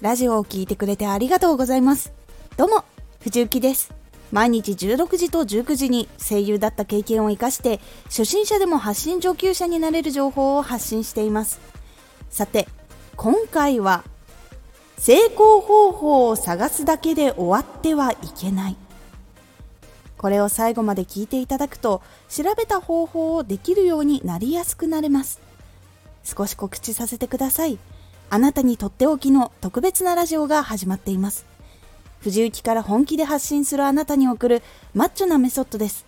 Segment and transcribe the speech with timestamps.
[0.00, 2.12] ラジオを聴いてくれてありがとうございます。
[2.56, 2.84] どうも、
[3.18, 3.92] 藤幸です。
[4.30, 11.58] 毎日16時と19時に声優だった経験を活かして、初心者でも発信上級者になれる情報を発信しています。
[12.30, 12.68] さて、
[13.16, 14.04] 今回は、
[14.98, 18.76] 成功方法を探すだけで終わってはいけない。
[20.16, 25.40] これを最後まで聞いていただくと、調べた方法をできるようになりやすくなれます。
[26.22, 27.78] 少し告知させてください。
[28.30, 31.46] あなたにとっておきの特別なラジオが始まっています。
[32.20, 36.04] 藤雪から本気で発信するあなたに送るマッチョなメソッドです。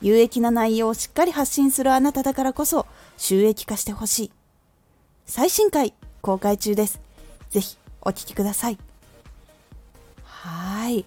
[0.00, 2.86] 有益な内容をしっかり発信するあなただからこそ
[3.16, 4.30] 収益化してほしい。
[5.26, 7.00] 最新回公開中です。
[7.50, 8.78] ぜひお聴きください。
[10.24, 11.04] はい。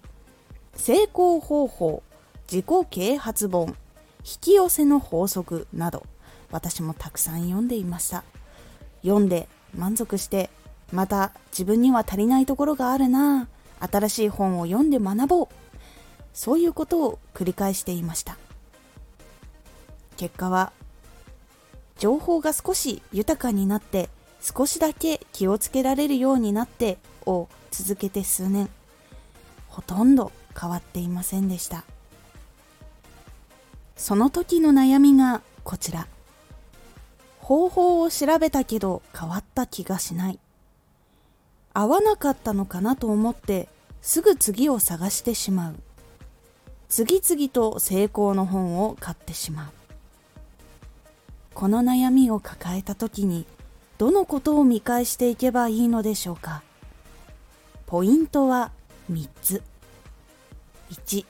[0.74, 2.02] 成功方法、
[2.50, 3.76] 自己啓発本、
[4.24, 6.06] 引き寄せの法則など
[6.50, 8.24] 私もたくさん読んでいました。
[9.02, 10.50] 読んで満足して
[10.92, 13.48] また自分には足りないところがあるな。
[13.78, 15.48] 新しい本を読んで学ぼう。
[16.32, 18.36] そういうことを繰り返していました。
[20.16, 20.72] 結果は
[21.98, 24.10] 情報が少し豊かになって
[24.40, 28.68] 少しだけ気をつけられるようになってを続けて数年。
[29.68, 31.84] ほとんど変わっていませんでした。
[33.96, 36.06] その時の悩みがこちら。
[37.46, 40.40] 方法を調べたけど変わった気がしない。
[41.72, 43.68] 合わなかったのかなと思って
[44.02, 45.76] すぐ次を探してしまう。
[46.88, 49.70] 次々と成功の本を買ってしまう。
[51.54, 53.46] この悩みを抱えた時に
[53.96, 56.64] どのことを見返していけばいいのでしょうか
[57.86, 58.72] ポイントは
[59.08, 59.62] 3つ。
[60.90, 61.24] 1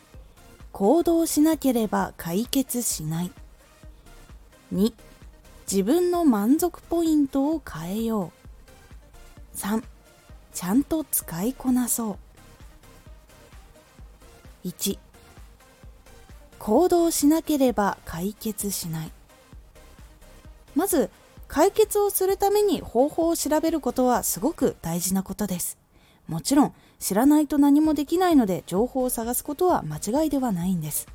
[0.72, 3.31] 行動しなければ解決しない
[4.72, 4.94] 2
[5.70, 8.33] 自分の満足ポイントを変えよ
[9.55, 9.56] う。
[9.56, 9.83] 3
[10.55, 12.19] ちゃんと使いこなそ
[14.65, 14.69] う。
[14.69, 14.99] 1
[16.59, 19.12] 行動しなければ解決しない。
[20.75, 21.10] まず
[21.49, 25.78] 解決をするために方法を調べることはすごく大事なことです。
[26.28, 31.06] もちろん知らないと何もできないので情報を探すことは間違いではないんです。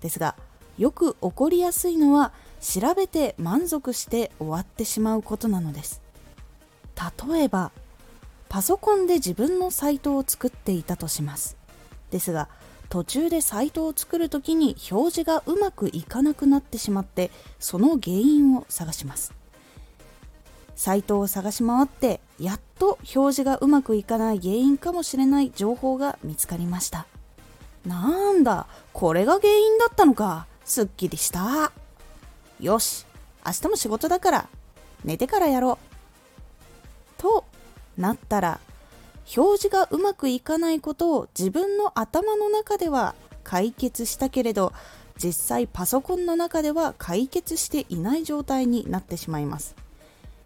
[0.00, 0.36] ですが
[0.76, 6.00] よく起こりやすいのは調べて満足して終わってしまうことなのです。
[7.30, 7.70] 例えば
[8.48, 11.56] パソコンで自分のサイトを作っていたとします。
[12.10, 12.48] ですが
[12.88, 19.34] 途中でサイトを作る時に表示がうまくいかなくなってしまってその原因を探します。
[20.74, 27.06] サイトを探し回ってやっと表示がうまくいかない原因かもしれない情報が見つかりました。
[27.84, 30.46] なんだこれが原因だったのか。
[30.64, 31.72] すっきりした。
[32.60, 33.06] よし、
[33.46, 34.48] 明日も仕事だから、
[35.04, 35.78] 寝てからやろ
[37.18, 37.22] う。
[37.22, 37.44] と
[37.96, 38.60] なったら、
[39.36, 43.14] 表示がうまくいかないことを自分の頭の中では
[43.44, 44.72] 解決したけれど、
[45.22, 49.76] 実際パソコンの中では解決していない状態になってしまいます。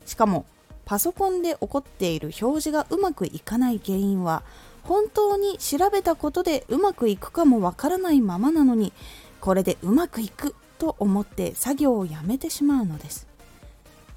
[0.04, 0.44] しかも、
[0.84, 4.42] パソコンで起こっている表示がうまくいかない原因は、
[4.82, 8.92] 本当に調べたことでうまくいくかもわからないままなのに、
[9.40, 13.28] これでうまくいくと思って作業をやめてしまうのです。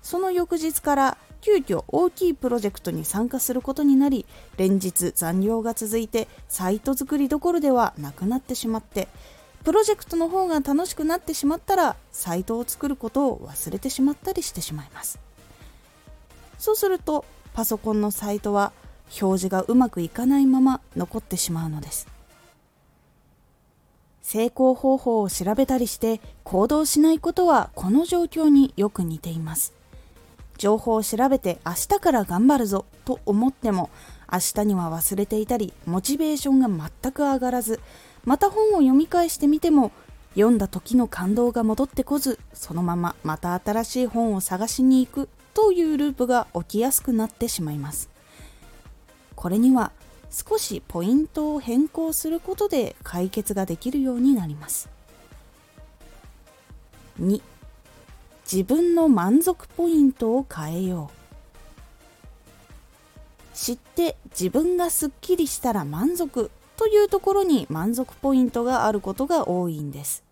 [0.02, 4.26] その翌日から急遽大きいプロジェクトに参加することになり
[4.58, 9.08] 連日残業が続いてサイト作りどころではなくなってしまって
[9.64, 15.20] プロジェクトの方が楽しくなってしまったらサイトを作ることを忘れてしまったりしてしまいます。
[16.58, 18.74] そうするとパソコンのサイトは
[19.22, 22.15] 表示がうまくいかないまま残ってしまうのです。
[24.26, 29.76] 成功方法を調べたりして行動しないことはこの状況によく似ています。
[30.58, 33.92] 情報を調べて明日から頑張るぞと思っても
[34.32, 37.80] 明日には忘れていたりモチベーションが全く上がらず
[38.24, 39.92] また本を読み返してみても
[40.34, 48.10] 読んだ時の感動が戻ってこずそのまままた新しい本を探しに行くというループが起きやすくなってしまいます
[49.36, 49.92] これには
[50.30, 54.90] 少しポイントを変更することで解決ができるようになります。
[57.22, 57.42] 2
[58.52, 61.16] 自分の満足ポイントを変えよう。
[63.56, 70.24] 知って自分がすっきりしたら満足というところに満足ポイントがあることが多いんです。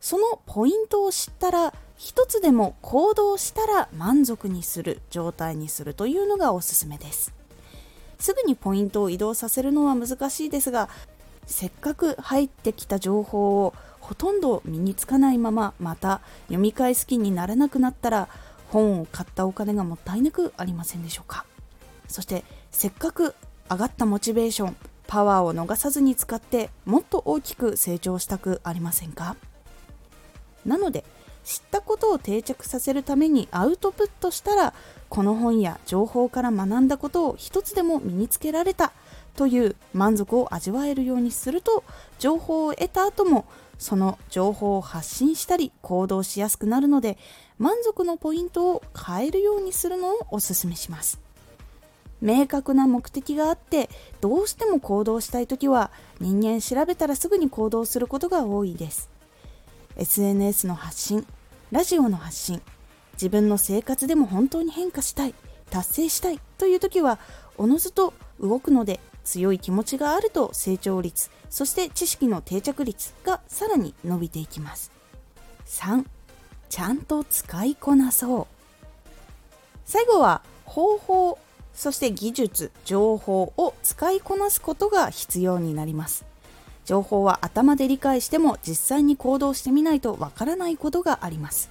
[0.00, 7.32] そのポイントを知ったら一つでも行動したら満足にする状態にするというのがおすすめです。
[8.22, 10.88] すぐにポイントを移動させるのは難しいですが
[11.44, 18.28] せっかく入ってきた情報をほとんど身につかないまままた読み返す気にならなくなったら
[18.68, 21.44] 本を買ったお金がもったいなくありませんでしょうか。
[22.06, 23.34] そしてせっかく
[23.68, 24.76] 上がったモチベーション
[25.08, 29.36] パワーを逃さずに使ってもっと大きく成長したくありませんか。
[30.64, 31.04] なので
[31.42, 34.74] 知ったことを定着させるためにアウトプットしたら
[35.12, 38.94] この本や情報から学んだことを一つでも身につけられた
[39.36, 41.84] という満足を味わえるようにすると
[42.18, 43.44] 情報を得た後も
[43.78, 47.18] その情報を発信したり行動しやすくなるので
[47.58, 51.20] 満足のポイントを変えるようにするのをおすすめします。
[52.22, 53.90] 明確な目的があって
[54.22, 59.10] どうしても行動したい時は人間調べたらすぐに行動することが多いです。
[59.98, 61.26] SNS の発信
[61.70, 62.62] ラジオの発信
[63.14, 65.34] 自分の生活でも本当に変化したい
[65.70, 67.18] 達成したいという時は
[67.56, 74.90] おのずと動くので強い気持ちがあると成長率そして知識の定着率がさらに伸びていきます。
[75.66, 76.04] 3
[76.68, 78.46] ちゃんと使いこなそう。
[79.84, 81.38] 最後は方法
[81.74, 86.24] そして技術情報を使いこなすことが必要になります。
[86.84, 91.70] 情報は頭で理解しても実際に行動してみないとわからないことがあります。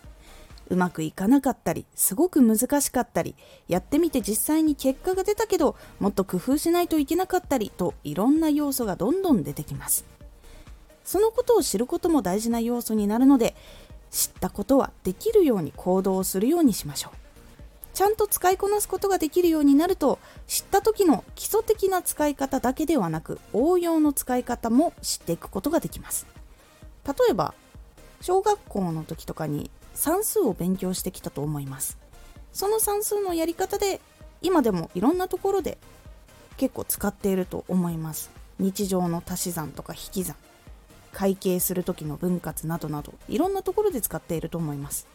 [0.71, 3.35] うまくいかなかったりすごく難しかったり
[3.67, 10.05] やってみて実際に結果が出たけどもっと工夫しないといけなかったりといろんな要素がどんどん出てきます。
[11.03, 13.53] そのことを知ることも大事な要素になるので
[14.11, 17.17] 知ったことはできるように行動をするようにしましょう。
[17.93, 26.25] ちゃんと使いこなすことができるようになると知った時の基礎的な使い方だけではなく応用の使い方も知っていくことができます。
[27.05, 27.53] 例えば
[28.21, 31.97] 小学校の時とかに算数を勉強してきたと思います。
[32.53, 34.01] その算数のやり方で
[34.41, 35.77] 今でもいろんなところで
[36.57, 38.29] 結構使っていると思います。
[38.59, 40.35] 日常の足し算とか引き算
[41.11, 45.07] 会計する時の分割などなどいろんなところで使っていると思います。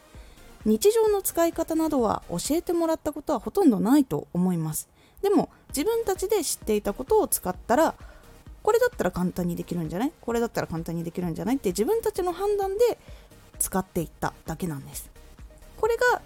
[0.65, 4.89] 日常の使い方などは教えてもらったことはほとんどないと思います。
[5.21, 7.95] でも自分たちで知っていたことを使ったら
[8.63, 10.11] これだったら簡単にできるんじゃない？
[10.19, 11.55] これだったら簡単にできるんじゃない？
[11.55, 12.97] って自分たちの判断で
[13.59, 15.09] 使っていっただけなんです。
[15.77, 16.21] これが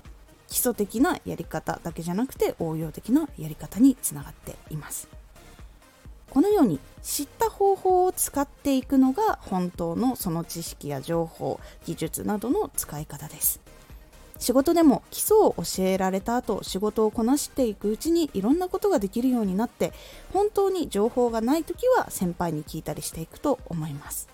[0.47, 5.07] 基礎的なやり方だけじゃなくて応用的なやり方につながっています。
[6.29, 13.59] このように知った方法を使っていくのが本当のその知識や情報技術などの使い方です。
[14.41, 19.93] 仕事でも基礎を教えられた後仕事をこなしていくうちにいろんなことができるようになって
[20.33, 24.30] 本当に情報がない時は先輩に聞いたりしていくと思います。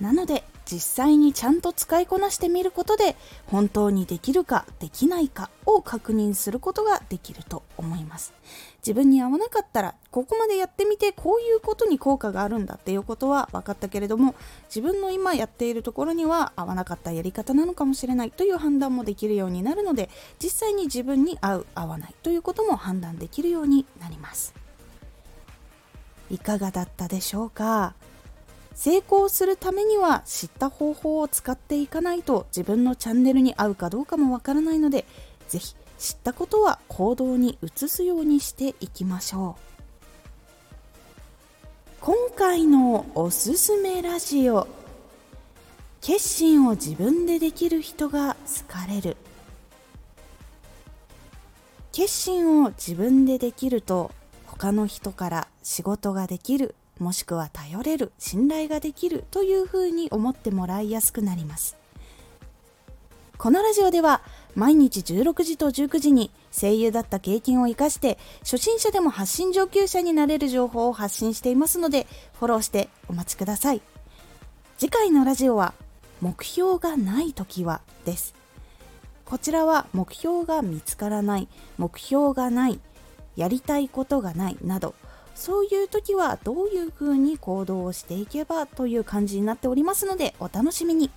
[0.00, 3.16] なので実際にちゃんと使いこなしてみることで
[3.46, 8.34] 本当にできるかできないかを確認することができると思います。
[8.78, 14.34] 自分に合わなかったらここまでやってみてこういうことに効果があるんだっていうことは分かったけれども
[14.68, 20.10] 自分の今やっているところには合わなかったやり方なのかもしれないという判断もできるようになるので
[20.42, 24.54] 実際に自分に合う合わないということも判断できるようになります。
[26.28, 27.94] いかがだったでしょうか？
[28.76, 35.06] 成功するためには知った方法を使っていかないと自分のチャンネルに合うかどうかもわからないので
[35.48, 39.62] 是非知ったことは行動に移すようにしていきましょう。
[42.02, 44.68] 今回のおすすめラジオ
[46.02, 48.36] 決心を自分でできる人が
[48.68, 49.16] 好かれる。
[51.92, 54.12] 決心を自分でできると
[54.44, 61.76] 他の人から仕事ができるもしくは頼れる信頼ができるというふうに思ってもらいやすくなります。
[63.38, 64.22] このラジオでは
[64.54, 72.06] 毎日16時と19時に声優だった経験を生かして初心者でも発信上級者になれる情報を発信していますので
[72.38, 73.82] フォローしてお待ちください。
[74.78, 75.74] 次回のラジオは
[76.22, 78.34] 目標がない時はです。
[79.26, 82.80] こちらは目標が見つからない目標がない
[83.34, 84.94] やりたいことがないなど
[85.36, 91.10] そういう時はどういう風に行動をしていけばという感じになっておりますのでお楽しみに。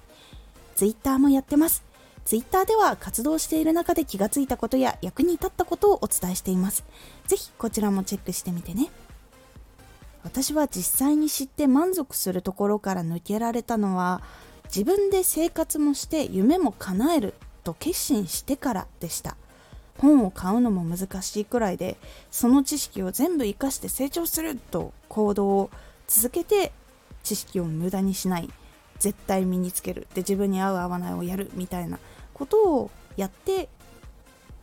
[0.76, 1.84] Twitter もやってます。
[2.26, 6.84] Twitter では活動している中で気がついたことや役に立ったことをお伝えしています。
[7.28, 8.90] 是非こちらもチェックしてみてね。
[10.24, 14.22] 私は実際に知って満足するところから抜けられたのは
[14.66, 17.34] 自分で生活もして夢も叶える
[17.64, 19.38] と決心してからでした。
[20.00, 21.98] 本を買うのも難しいくらいで
[22.32, 25.70] その知識を全部活かして成長すると行動を
[26.08, 26.72] 続けて
[27.24, 28.50] 知識を無駄にしない。
[29.00, 30.08] 絶対身につける。
[30.14, 32.00] で自分に合う合わないをやるみたいな
[32.34, 33.70] ことをやって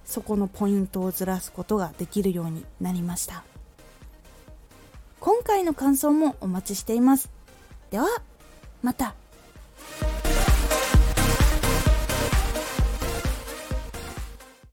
[0.04, 3.44] そこのポイントをずらすことができるようになりました。
[5.20, 7.30] 今回の感想もお待ちしています。
[7.90, 8.06] では
[8.82, 9.14] また。